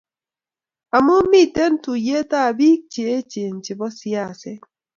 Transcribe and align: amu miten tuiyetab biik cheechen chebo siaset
amu 0.97 1.15
miten 1.31 1.73
tuiyetab 1.83 2.51
biik 2.57 2.81
cheechen 2.93 3.55
chebo 3.65 3.87
siaset 3.97 4.61